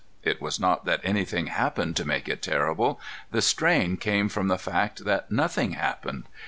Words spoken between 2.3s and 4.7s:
terrible. The strain came from the